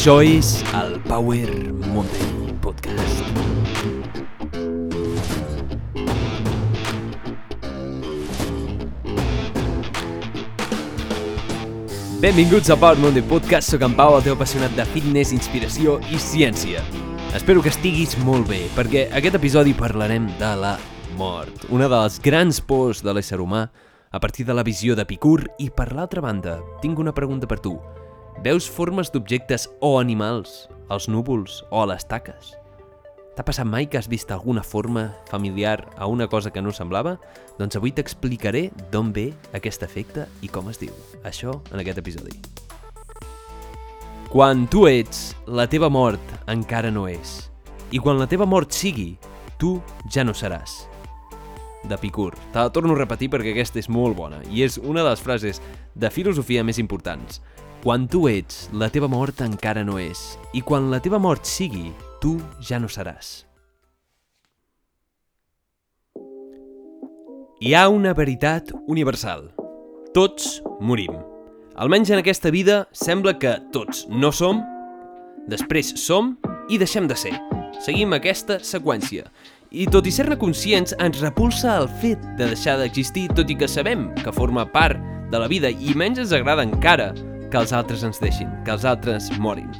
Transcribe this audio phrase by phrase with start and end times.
[0.00, 1.50] Això és el Power
[1.92, 3.20] Monday Podcast.
[12.22, 16.16] Benvinguts al Power Monday Podcast, sóc en Pau, el teu apassionat de fitness, inspiració i
[16.16, 16.80] ciència.
[17.36, 20.78] Espero que estiguis molt bé, perquè aquest episodi parlarem de la
[21.20, 23.66] mort, una de les grans pors de l'ésser humà,
[24.08, 27.76] a partir de la visió d'Epicur, i per l'altra banda, tinc una pregunta per tu.
[28.38, 32.54] Veus formes d'objectes o animals als núvols o a les taques?
[33.36, 37.18] T'ha passat mai que has vist alguna forma familiar a una cosa que no semblava?
[37.58, 40.94] Doncs avui t'explicaré d'on ve aquest efecte i com es diu.
[41.24, 42.32] Això en aquest episodi.
[44.30, 47.50] Quan tu ets, la teva mort encara no és.
[47.92, 49.18] I quan la teva mort sigui,
[49.58, 50.86] tu ja no seràs.
[51.84, 52.32] D'Epicur.
[52.54, 55.20] Te la torno a repetir perquè aquesta és molt bona i és una de les
[55.20, 55.60] frases
[55.94, 57.40] de filosofia més importants.
[57.80, 60.34] Quan tu ets, la teva mort encara no és.
[60.52, 63.46] I quan la teva mort sigui, tu ja no seràs.
[67.64, 69.46] Hi ha una veritat universal.
[70.12, 71.16] Tots morim.
[71.80, 74.60] Almenys en aquesta vida sembla que tots no som,
[75.48, 76.34] després som
[76.68, 77.32] i deixem de ser.
[77.80, 79.24] Seguim aquesta seqüència.
[79.72, 83.72] I tot i ser-ne conscients, ens repulsa el fet de deixar d'existir, tot i que
[83.72, 85.00] sabem que forma part
[85.32, 87.14] de la vida i menys ens agrada encara
[87.50, 89.70] que els altres ens deixin, que els altres morin.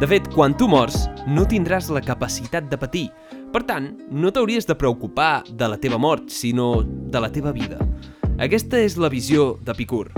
[0.00, 3.06] De fet, quan tu mors, no tindràs la capacitat de patir.
[3.52, 7.78] Per tant, no t'hauries de preocupar de la teva mort, sinó de la teva vida.
[8.42, 10.08] Aquesta és la visió d'Epicur.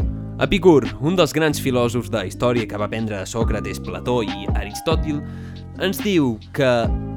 [0.40, 4.48] Epicur, un dels grans filòsofs de la història que va aprendre de Sòcrates, Plató i
[4.54, 5.20] Aristòtil,
[5.84, 6.72] ens diu que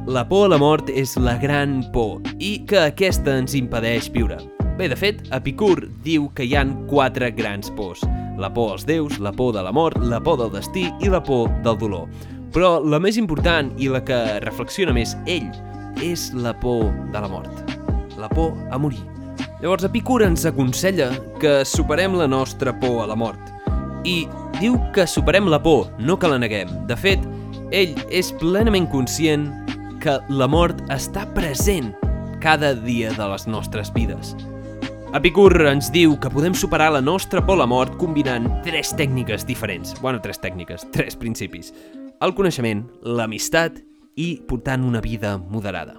[0.08, 4.42] la por a la mort és la gran por i que aquesta ens impedeix viure.
[4.78, 8.04] Bé, de fet, Epicur diu que hi han quatre grans pors.
[8.38, 11.18] La por als déus, la por de la mort, la por del destí i la
[11.26, 12.04] por del dolor.
[12.54, 15.48] Però la més important i la que reflexiona més ell
[16.06, 17.74] és la por de la mort.
[18.22, 19.02] La por a morir.
[19.64, 21.10] Llavors Epicur ens aconsella
[21.42, 23.42] que superem la nostra por a la mort.
[24.06, 24.28] I
[24.60, 26.70] diu que superem la por, no que la neguem.
[26.86, 27.26] De fet,
[27.74, 29.50] ell és plenament conscient
[30.06, 31.96] que la mort està present
[32.46, 34.36] cada dia de les nostres vides.
[35.18, 39.48] Epicur ens diu que podem superar la nostra por a la mort combinant tres tècniques
[39.50, 39.96] diferents.
[39.98, 41.72] Bueno, tres tècniques, tres principis.
[42.22, 43.80] El coneixement, l'amistat
[44.14, 45.96] i portant una vida moderada.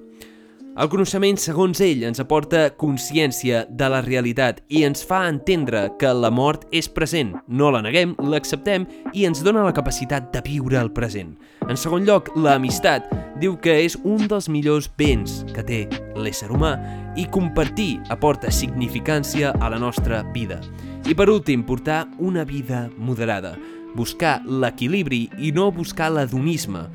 [0.78, 6.14] El coneixement, segons ell, ens aporta consciència de la realitat i ens fa entendre que
[6.14, 7.34] la mort és present.
[7.48, 11.34] No la neguem, l'acceptem i ens dona la capacitat de viure el present.
[11.66, 13.10] En segon lloc, l'amistat
[13.42, 15.82] diu que és un dels millors béns que té
[16.18, 16.74] l'ésser humà
[17.16, 20.60] i compartir aporta significància a la nostra vida.
[21.08, 23.54] I per últim, portar una vida moderada,
[23.94, 26.86] buscar l'equilibri i no buscar l'adonisme,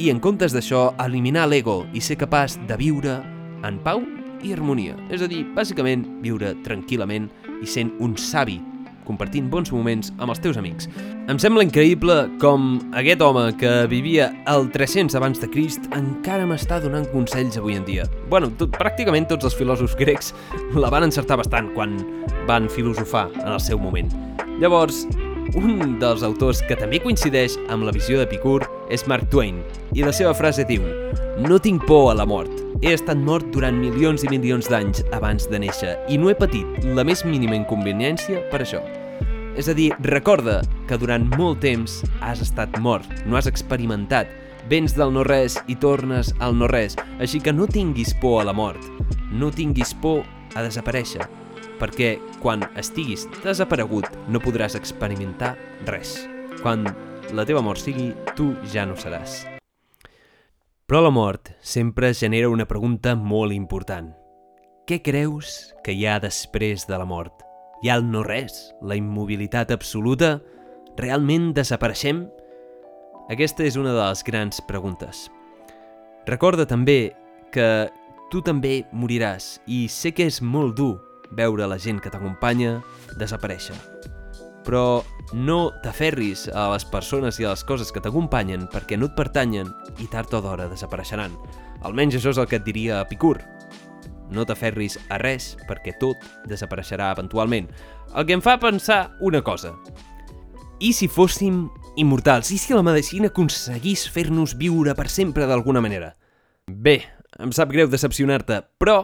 [0.00, 3.20] i en comptes d'això eliminar l'ego i ser capaç de viure
[3.66, 4.02] en pau
[4.42, 4.96] i harmonia.
[5.12, 7.28] És a dir, bàsicament viure tranquil·lament
[7.60, 8.60] i sent un savi
[9.06, 10.88] compartint bons moments amb els teus amics.
[11.30, 16.80] Em sembla increïble com aquest home que vivia el 300 abans de Crist encara m'està
[16.82, 18.06] donant consells avui en dia.
[18.32, 20.34] Bueno, tot, pràcticament tots els filòsofs grecs
[20.74, 21.98] la van encertar bastant quan
[22.48, 24.10] van filosofar en el seu moment.
[24.60, 25.06] Llavors,
[25.56, 28.60] un dels autors que també coincideix amb la visió d'Epicur
[28.90, 29.62] és Mark Twain,
[29.94, 30.84] i la seva frase diu
[31.40, 32.52] No tinc por a la mort.
[32.82, 36.84] He estat mort durant milions i milions d'anys abans de néixer i no he patit
[36.96, 38.82] la més mínima inconveniència per això.
[39.58, 44.30] És a dir, recorda que durant molt temps has estat mort, no has experimentat,
[44.70, 48.80] vens del no-res i tornes al no-res, així que no tinguis por a la mort,
[49.32, 50.22] no tinguis por
[50.54, 51.26] a desaparèixer,
[51.80, 55.56] perquè quan estiguis desaparegut no podràs experimentar
[55.88, 56.18] res.
[56.62, 56.86] Quan
[57.32, 59.44] la teva mort sigui, tu ja no seràs.
[60.90, 64.10] Però la mort sempre genera una pregunta molt important.
[64.86, 67.44] Què creus que hi ha després de la mort?
[67.82, 70.40] Hi ha el no-res, la immobilitat absoluta?
[70.98, 72.24] Realment desapareixem?
[73.30, 75.28] Aquesta és una de les grans preguntes.
[76.26, 77.14] Recorda també
[77.54, 77.86] que
[78.30, 80.96] tu també moriràs i sé que és molt dur
[81.38, 82.80] veure la gent que t'acompanya
[83.14, 83.78] desaparèixer.
[84.66, 85.02] Però
[85.32, 89.70] no t'aferris a les persones i a les coses que t'acompanyen perquè no et pertanyen
[90.02, 91.36] i tard o d'hora desapareixeran.
[91.86, 93.38] Almenys això és el que et diria Epicur.
[94.30, 97.70] No t'aferris a res perquè tot desapareixerà eventualment.
[98.14, 99.74] El que em fa pensar una cosa.
[100.80, 101.68] I si fóssim
[102.00, 102.50] immortals?
[102.54, 106.14] I si la medicina aconseguís fer-nos viure per sempre d'alguna manera?
[106.70, 107.02] Bé,
[107.38, 109.02] em sap greu decepcionar-te, però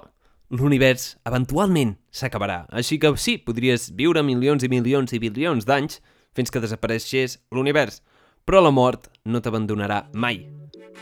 [0.51, 2.65] l'univers eventualment s'acabarà.
[2.71, 6.01] Així que sí, podries viure milions i milions i bilions d'anys
[6.37, 8.03] fins que desapareixés l'univers.
[8.47, 10.45] Però la mort no t'abandonarà mai,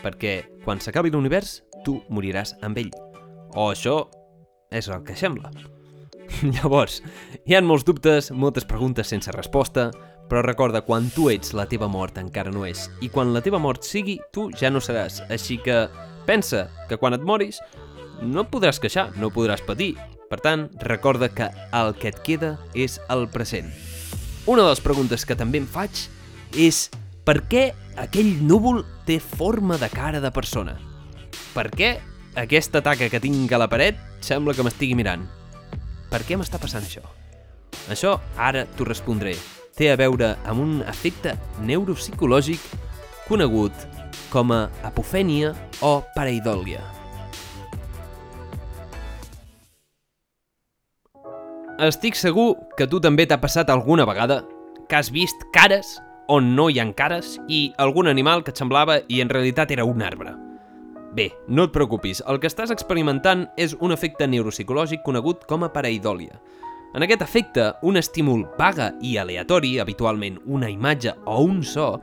[0.01, 2.91] perquè quan s'acabi l'univers, tu moriràs amb ell.
[3.53, 4.05] O això
[4.73, 5.51] és el que sembla.
[6.55, 7.01] Llavors,
[7.45, 9.91] hi ha molts dubtes, moltes preguntes sense resposta,
[10.25, 12.87] però recorda, quan tu ets, la teva mort encara no és.
[13.05, 15.21] I quan la teva mort sigui, tu ja no seràs.
[15.29, 15.85] Així que
[16.25, 17.61] pensa que quan et moris
[18.21, 19.95] no et podràs queixar, no podràs patir.
[20.29, 23.69] Per tant, recorda que el que et queda és el present.
[24.45, 26.05] Una de les preguntes que també em faig
[26.53, 26.87] és
[27.25, 30.75] per què aquell núvol té forma de cara de persona?
[31.53, 31.95] Per què
[32.37, 35.25] aquesta taca que tinc a la paret sembla que m'estigui mirant?
[36.11, 37.03] Per què m'està passant això?
[37.91, 39.35] Això ara t'ho respondré.
[39.75, 41.35] Té a veure amb un efecte
[41.67, 42.61] neuropsicològic
[43.27, 43.87] conegut
[44.31, 47.04] com a apofènia o pareidòlia.
[51.75, 54.37] Estic segur que tu també t'ha passat alguna vegada
[54.87, 55.97] que has vist cares
[56.31, 59.83] on no hi ha cares i algun animal que et semblava i en realitat era
[59.83, 60.31] un arbre.
[61.11, 65.71] Bé, no et preocupis, el que estàs experimentant és un efecte neuropsicològic conegut com a
[65.73, 66.39] pareidòlia.
[66.95, 71.97] En aquest efecte, un estímul vaga i aleatori, habitualment una imatge o un so,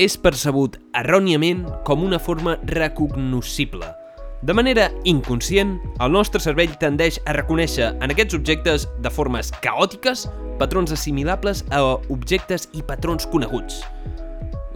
[0.00, 3.92] és percebut erròniament com una forma recognoscible.
[4.42, 10.28] De manera inconscient, el nostre cervell tendeix a reconèixer en aquests objectes de formes caòtiques
[10.60, 11.80] patrons assimilables a
[12.10, 13.80] objectes i patrons coneguts.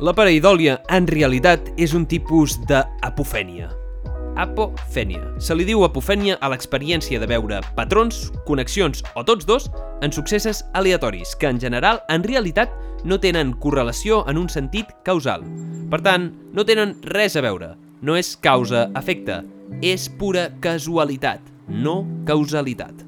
[0.03, 3.69] La pareidòlia, en realitat, és un tipus d'apofènia.
[4.43, 5.21] Apofènia.
[5.39, 9.69] Se li diu apofènia a l'experiència de veure patrons, connexions o tots dos
[10.03, 12.75] en successes aleatoris, que en general, en realitat,
[13.05, 15.47] no tenen correlació en un sentit causal.
[15.91, 17.77] Per tant, no tenen res a veure.
[18.03, 19.45] No és causa-efecte,
[19.79, 23.05] és pura casualitat, no causalitat.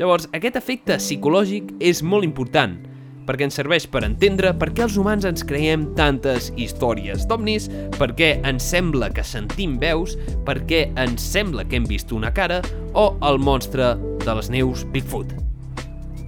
[0.00, 2.78] Llavors, aquest efecte psicològic és molt important,
[3.28, 7.68] perquè ens serveix per entendre per què els humans ens creiem tantes històries d'ovnis,
[7.98, 10.16] per què ens sembla que sentim veus,
[10.48, 12.62] per què ens sembla que hem vist una cara,
[12.96, 13.92] o el monstre
[14.24, 15.36] de les neus Bigfoot.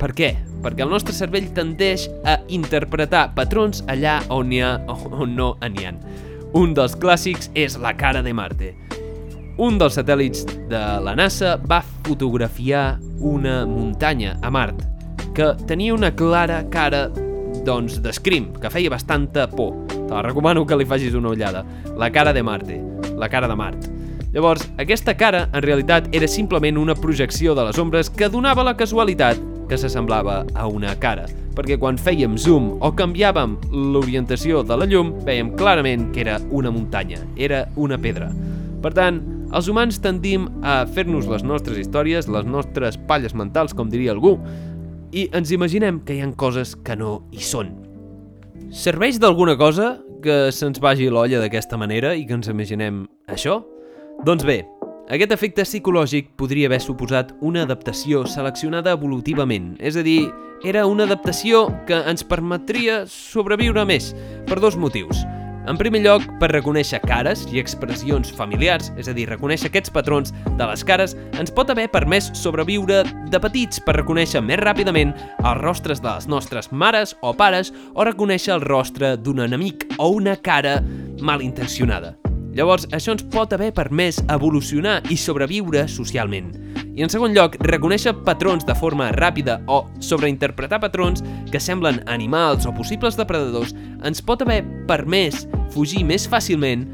[0.00, 0.34] Per què?
[0.60, 4.74] Perquè el nostre cervell tendeix a interpretar patrons allà on, hi ha,
[5.16, 5.94] on no n'hi ha.
[6.50, 8.72] Un dels clàssics és la cara de Marte.
[9.62, 14.82] Un dels satèl·lits de la NASA va fotografiar una muntanya a Mart
[15.36, 17.04] que tenia una clara cara
[17.62, 19.76] doncs d'escrim, que feia bastanta por.
[19.92, 21.62] Te la recomano que li facis una ullada.
[21.96, 22.80] La cara de Marte,
[23.14, 23.86] la cara de Mart.
[24.34, 28.74] Llavors, aquesta cara en realitat era simplement una projecció de les ombres que donava la
[28.76, 29.38] casualitat
[29.70, 33.54] que s'assemblava a una cara, perquè quan fèiem zoom o canviàvem
[33.94, 38.32] l'orientació de la llum, veiem clarament que era una muntanya, era una pedra.
[38.82, 39.20] Per tant,
[39.54, 44.36] els humans tendim a fer-nos les nostres històries, les nostres palles mentals, com diria algú,
[45.14, 47.70] i ens imaginem que hi han coses que no hi són.
[48.74, 53.60] Serveix d'alguna cosa que se'ns vagi l'olla d'aquesta manera i que ens imaginem això?
[54.26, 54.64] Doncs bé,
[55.08, 60.28] aquest efecte psicològic podria haver suposat una adaptació seleccionada evolutivament, és a dir,
[60.62, 64.12] era una adaptació que ens permetria sobreviure més,
[64.46, 65.24] per dos motius.
[65.68, 70.32] En primer lloc, per reconèixer cares i expressions familiars, és a dir, reconèixer aquests patrons
[70.56, 75.60] de les cares, ens pot haver permès sobreviure de petits per reconèixer més ràpidament els
[75.60, 80.36] rostres de les nostres mares o pares o reconèixer el rostre d'un enemic o una
[80.36, 80.80] cara
[81.20, 82.19] malintencionada.
[82.56, 86.50] Llavors, això ens pot haver permès evolucionar i sobreviure socialment.
[86.98, 92.66] I en segon lloc, reconèixer patrons de forma ràpida o sobreinterpretar patrons que semblen animals
[92.66, 93.72] o possibles depredadors
[94.04, 96.88] ens pot haver permès fugir més fàcilment,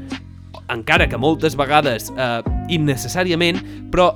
[0.69, 4.11] encara que moltes vegades eh, innecessàriament, però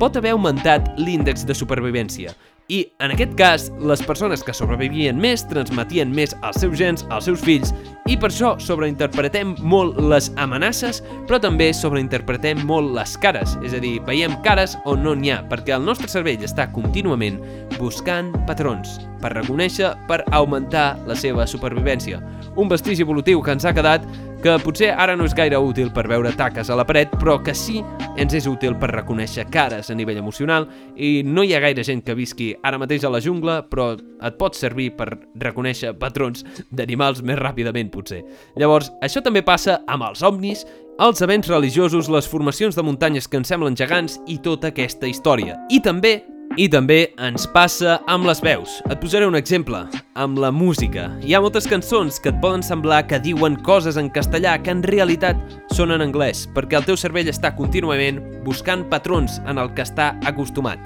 [0.00, 2.32] pot haver augmentat l'índex de supervivència.
[2.68, 7.24] I, en aquest cas, les persones que sobrevivien més transmetien més als seus gens, als
[7.24, 7.70] seus fills,
[8.04, 13.80] i per això sobreinterpretem molt les amenaces, però també sobreinterpretem molt les cares, és a
[13.80, 17.40] dir, veiem cares on no n'hi ha, perquè el nostre cervell està contínuament
[17.78, 22.20] buscant patrons per reconèixer, per augmentar la seva supervivència.
[22.60, 24.04] Un vestigi evolutiu que ens ha quedat
[24.42, 27.54] que potser ara no és gaire útil per veure taques a la paret, però que
[27.58, 27.80] sí
[28.18, 32.04] ens és útil per reconèixer cares a nivell emocional i no hi ha gaire gent
[32.06, 35.10] que visqui ara mateix a la jungla, però et pot servir per
[35.42, 38.22] reconèixer patrons d'animals més ràpidament, potser.
[38.54, 40.64] Llavors, això també passa amb els omnis,
[41.02, 45.58] els events religiosos, les formacions de muntanyes que ens semblen gegants i tota aquesta història.
[45.70, 46.20] I també
[46.58, 48.80] i també ens passa amb les veus.
[48.90, 49.84] Et posaré un exemple,
[50.18, 51.06] amb la música.
[51.22, 54.82] Hi ha moltes cançons que et poden semblar que diuen coses en castellà que en
[54.82, 55.38] realitat
[55.76, 60.10] són en anglès, perquè el teu cervell està contínuament buscant patrons en el que està
[60.26, 60.82] acostumat.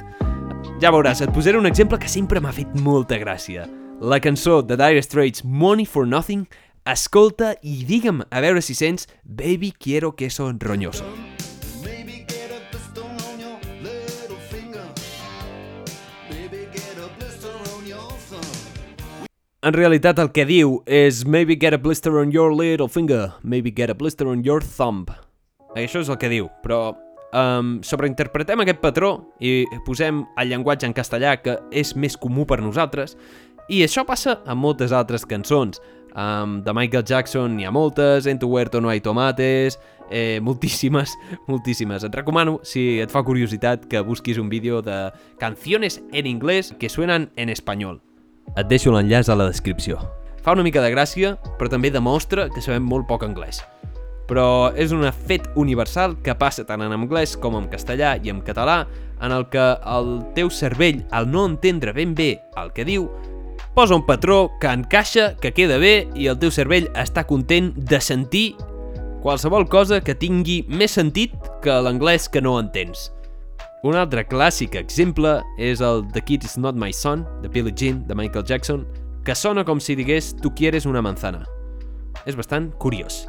[0.83, 3.65] Ja veuràs, et posaré un exemple que sempre m'ha fet molta gràcia.
[4.03, 6.45] La cançó de Dire Straits Money for Nothing
[6.85, 11.32] escolta i digue'm a veure si sents Baby quiero queso roñoso.
[19.63, 23.71] En realitat el que diu és Maybe get a blister on your little finger, maybe
[23.71, 25.07] get a blister on your thumb.
[25.79, 26.97] Això és el que diu, però
[27.31, 32.59] um, sobreinterpretem aquest patró i posem el llenguatge en castellà que és més comú per
[32.59, 33.15] nosaltres
[33.71, 35.79] i això passa amb moltes altres cançons.
[36.19, 38.51] Um, de Michael Jackson n'hi ha moltes, En tu
[38.81, 39.79] no hay tomates,
[40.11, 41.15] eh, moltíssimes,
[41.47, 42.03] moltíssimes.
[42.03, 46.89] Et recomano, si et fa curiositat, que busquis un vídeo de canciones en inglés que
[46.89, 48.03] suenen en espanyol.
[48.57, 50.01] Et deixo l'enllaç a la descripció.
[50.43, 53.63] Fa una mica de gràcia, però també demostra que sabem molt poc anglès.
[54.27, 58.41] Però és un fet universal que passa tant en anglès com en castellà i en
[58.43, 58.87] català,
[59.23, 63.07] en el que el teu cervell, al no entendre ben bé el que diu,
[63.75, 68.01] posa un patró que encaixa, que queda bé i el teu cervell està content de
[68.03, 68.47] sentir
[69.23, 73.13] qualsevol cosa que tingui més sentit que l'anglès que no entens.
[73.83, 78.05] Un altre clàssic exemple és el The Kid Is Not My Son, de Billie Jean,
[78.07, 78.85] de Michael Jackson,
[79.27, 81.41] que sona com si digués Tu quieres una manzana.
[82.23, 83.25] És bastant curiós.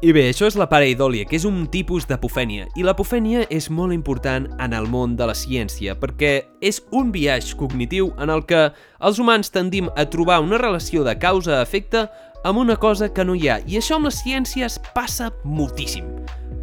[0.00, 3.92] I bé, això és la pareidòlia, que és un tipus d'apofènia, i l'apofènia és molt
[3.92, 6.32] important en el món de la ciència, perquè
[6.64, 8.70] és un viatge cognitiu en el que
[9.04, 12.08] els humans tendim a trobar una relació de causa-efecte
[12.40, 16.08] amb una cosa que no hi ha, i això amb les ciències passa moltíssim,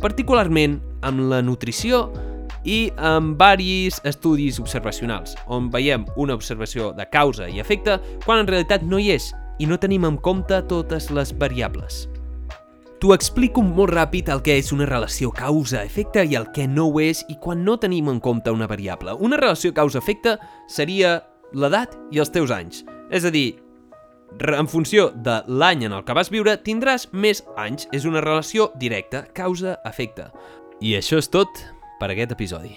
[0.01, 2.08] particularment amb la nutrició
[2.63, 8.50] i amb varis estudis observacionals, on veiem una observació de causa i efecte quan en
[8.50, 12.08] realitat no hi és, i no tenim en compte totes les variables.
[13.03, 17.01] T'ho explico molt ràpid el que és una relació causa-efecte i el que no ho
[17.03, 19.12] és i quan no tenim en compte una variable.
[19.20, 20.38] Una relació causa-efecte
[20.72, 21.17] seria
[21.51, 22.86] l'edat i els teus anys.
[23.12, 23.60] És a dir,
[24.39, 27.89] en funció de l'any en el que vas viure, tindràs més anys.
[27.91, 30.29] És una relació directa, causa-efecte.
[30.79, 31.60] I això és tot
[32.03, 32.75] per aquest episodi.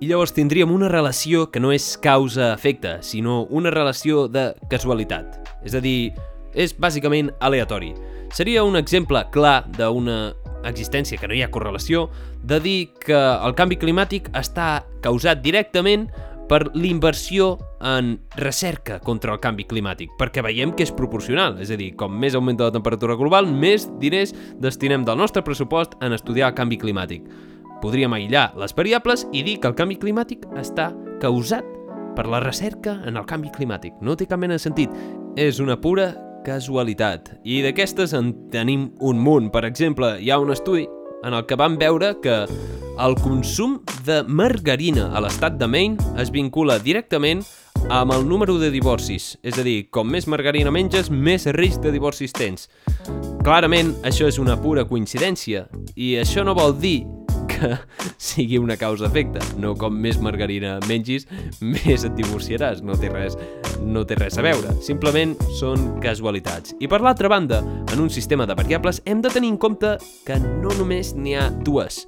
[0.00, 5.36] I llavors tindríem una relació que no és causa-efecte, sinó una relació de casualitat.
[5.64, 6.12] És a dir,
[6.56, 7.92] és bàsicament aleatori.
[8.34, 12.08] Seria un exemple clar d'una existència que no hi ha correlació
[12.42, 16.08] de dir que el canvi climàtic està causat directament
[16.48, 21.78] per l'inversió en recerca contra el canvi climàtic, perquè veiem que és proporcional, és a
[21.80, 26.50] dir, com més augmenta la temperatura global, més diners destinem del nostre pressupost en estudiar
[26.52, 27.24] el canvi climàtic.
[27.82, 31.66] Podríem aïllar les variables i dir que el canvi climàtic està causat
[32.14, 33.96] per la recerca en el canvi climàtic.
[34.00, 34.92] No té cap mena de sentit.
[35.36, 36.12] És una pura
[36.44, 37.32] casualitat.
[37.42, 39.50] I d'aquestes en tenim un munt.
[39.50, 40.86] Per exemple, hi ha un estudi
[41.24, 42.44] en el que van veure que
[42.94, 47.42] el consum de margarina a l'estat de Maine es vincula directament
[47.90, 49.34] amb el número de divorcis.
[49.42, 52.68] És a dir, com més margarina menges, més risc de divorcis tens.
[53.44, 55.66] Clarament, això és una pura coincidència,
[55.96, 57.02] i això no vol dir
[57.54, 57.70] que
[58.30, 59.42] sigui una causa-efecte.
[59.62, 61.28] No com més margarina mengis,
[61.74, 62.82] més et divorciaràs.
[62.84, 63.38] No té res,
[63.80, 64.74] no té res a veure.
[64.84, 66.76] Simplement són casualitats.
[66.82, 69.96] I per l'altra banda, en un sistema de variables hem de tenir en compte
[70.26, 72.04] que no només n'hi ha dues.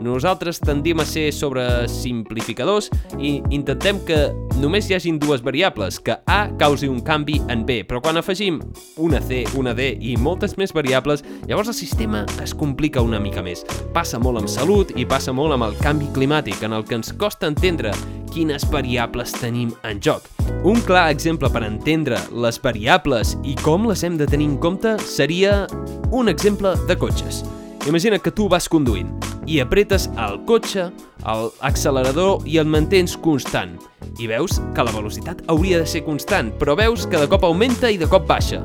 [0.00, 2.88] Nosaltres tendim a ser sobresimplificadors
[3.20, 4.18] i intentem que
[4.60, 8.60] només hi hagin dues variables, que A causi un canvi en B, però quan afegim
[8.96, 13.44] una C, una D i moltes més variables, llavors el sistema es complica una mica
[13.44, 13.64] més.
[13.94, 17.12] Passa molt amb salut i passa molt amb el canvi climàtic, en el que ens
[17.12, 17.92] costa entendre
[18.32, 20.24] quines variables tenim en joc.
[20.64, 24.96] Un clar exemple per entendre les variables i com les hem de tenir en compte
[25.04, 25.66] seria
[26.10, 27.44] un exemple de cotxes.
[27.86, 29.08] Imagina que tu vas conduint
[29.48, 30.90] i apretes el cotxe,
[31.24, 33.78] l'accelerador i el mantens constant.
[34.20, 37.90] I veus que la velocitat hauria de ser constant, però veus que de cop augmenta
[37.90, 38.60] i de cop baixa.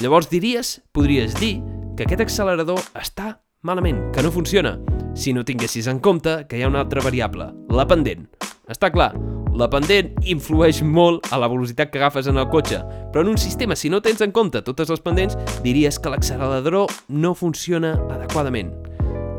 [0.00, 1.58] Llavors diries, podries dir,
[1.94, 4.78] que aquest accelerador està malament, que no funciona,
[5.14, 8.26] si no tinguessis en compte que hi ha una altra variable, la pendent.
[8.66, 9.12] Està clar,
[9.54, 12.80] la pendent influeix molt a la velocitat que agafes en el cotxe,
[13.12, 16.90] però en un sistema, si no tens en compte totes les pendents, diries que l'accelerador
[17.08, 18.74] no funciona adequadament.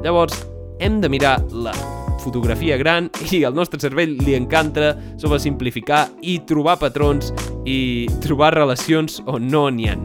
[0.06, 0.46] Llavors,
[0.80, 1.76] hem de mirar la
[2.24, 7.34] fotografia gran i al nostre cervell li encanta sobre simplificar i trobar patrons
[7.68, 9.98] i trobar relacions on no n'hi ha.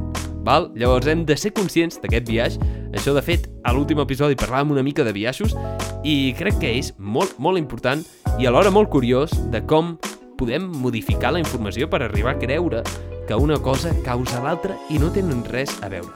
[0.44, 0.70] Val?
[0.74, 2.70] Llavors hem de ser conscients d'aquest viatge.
[2.96, 5.54] Això, de fet, a l'últim episodi parlàvem una mica de viatges
[6.02, 8.02] i crec que és molt, molt important
[8.38, 9.96] i alhora molt curiós de com
[10.38, 12.84] podem modificar la informació per arribar a creure
[13.28, 16.14] que una cosa causa l'altra i no tenen res a veure.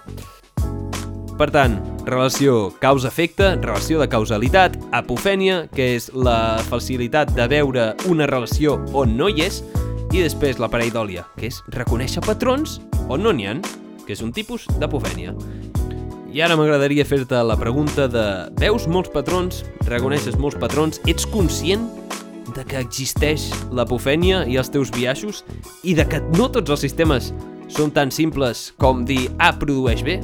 [1.34, 1.74] Per tant,
[2.06, 9.16] relació causa-efecte, relació de causalitat, apofènia, que és la facilitat de veure una relació on
[9.18, 9.64] no hi és,
[10.14, 12.78] i després la pareidòlia, que és reconèixer patrons
[13.10, 13.56] on no n'hi ha.
[14.04, 15.32] que és un tipus d'apofènia.
[16.34, 18.24] I ara m'agradaria fer-te la pregunta de
[18.60, 21.86] veus molts patrons, reconeixes molts patrons, ets conscient
[22.52, 25.42] de que existeix l'apofènia i els teus biaixos
[25.82, 27.32] i de que no tots els sistemes
[27.72, 30.18] són tan simples com dir A produeix B?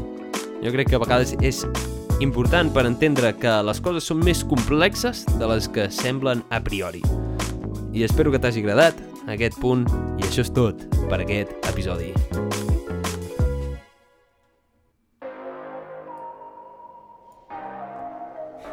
[0.60, 1.64] Jo crec que a vegades és
[2.20, 7.00] important per entendre que les coses són més complexes de les que semblen a priori.
[7.96, 9.00] I espero que t'hagi agradat
[9.32, 9.88] aquest punt
[10.20, 12.12] i això és tot per aquest episodi.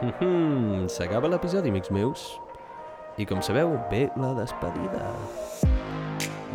[0.01, 2.39] Mhm, S'acaba l'episodi, amics meus.
[3.17, 5.01] I com sabeu, ve la despedida.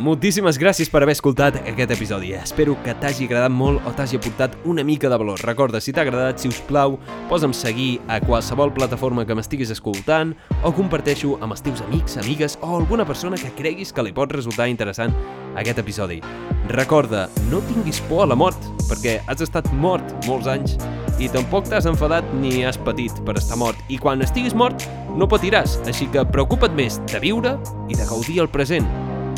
[0.02, 2.31] Moltíssimes gràcies per haver escoltat aquest episodi.
[2.38, 5.42] Espero que t'hagi agradat molt o t'hagi aportat una mica de valor.
[5.45, 6.97] Recorda, si t'ha agradat, si us plau,
[7.28, 12.57] posa'm seguir a qualsevol plataforma que m'estiguis escoltant o comparteixo amb els teus amics, amigues
[12.62, 15.12] o alguna persona que creguis que li pot resultar interessant
[15.61, 16.23] aquest episodi.
[16.71, 20.78] Recorda, no tinguis por a la mort, perquè has estat mort molts anys
[21.23, 23.79] i tampoc t'has enfadat ni has patit per estar mort.
[23.87, 24.83] I quan estiguis mort,
[25.14, 27.55] no patiràs, així que preocupa't més de viure
[27.88, 28.88] i de gaudir el present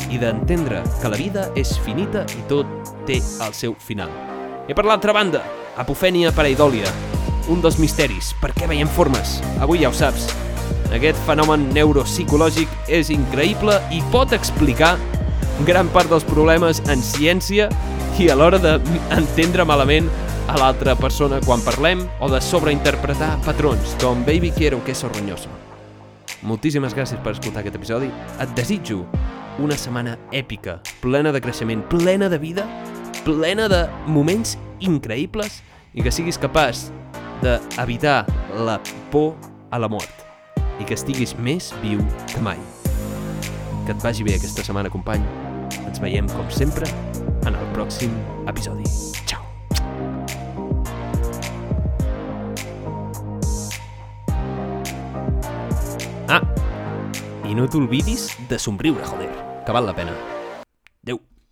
[0.09, 2.69] i d'entendre que la vida és finita i tot
[3.05, 4.09] té el seu final.
[4.65, 5.43] I per l'altra banda,
[5.77, 6.89] apofènia pareidòlia,
[7.53, 9.37] un dels misteris, per què veiem formes?
[9.61, 10.31] Avui ja ho saps.
[10.95, 14.95] Aquest fenomen neuropsicològic és increïble i pot explicar
[15.67, 17.69] gran part dels problemes en ciència
[18.19, 20.09] i a l'hora d'entendre malament
[20.47, 25.49] a l'altra persona quan parlem o de sobreinterpretar patrons com Baby quiero un queso roñoso.
[26.45, 28.11] Moltíssimes gràcies per escoltar aquest episodi.
[28.39, 29.05] Et desitjo
[29.59, 32.67] una setmana èpica, plena de creixement, plena de vida,
[33.25, 35.61] plena de moments increïbles
[35.95, 36.89] i que siguis capaç
[37.41, 38.23] d'evitar
[38.67, 38.77] la
[39.11, 39.33] por
[39.71, 40.25] a la mort
[40.79, 42.59] i que estiguis més viu que mai.
[43.85, 45.23] Que et vagi bé aquesta setmana, company.
[45.85, 46.89] Ens veiem, com sempre,
[47.45, 48.13] en el pròxim
[48.49, 48.85] episodi.
[49.25, 49.44] Ciao!
[57.55, 59.31] No t'oblidis de somriure, joder,
[59.65, 60.34] que val la pena.